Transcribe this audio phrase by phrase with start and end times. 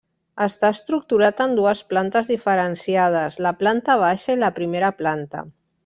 [0.43, 5.47] Està estructurat en dues plantes diferenciades, la planta baixa i la primera planta.